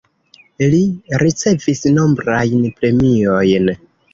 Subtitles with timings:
[0.71, 0.79] Li
[1.23, 3.75] ricevis nombrajn premiojn.